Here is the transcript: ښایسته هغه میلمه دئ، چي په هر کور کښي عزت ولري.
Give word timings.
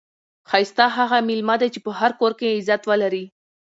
ښایسته 0.49 0.85
هغه 0.97 1.17
میلمه 1.27 1.55
دئ، 1.61 1.69
چي 1.73 1.79
په 1.85 1.91
هر 1.99 2.11
کور 2.19 2.31
کښي 2.39 2.51
عزت 2.57 2.81
ولري. 2.89 3.25